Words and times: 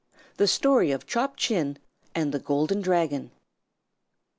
THE 0.37 0.47
STORY 0.47 0.89
OF 0.89 1.05
CHOP 1.05 1.37
CHIN 1.37 1.77
AND 2.15 2.31
THE 2.31 2.39
GOLDEN 2.39 2.81
DRAGON. 2.81 3.29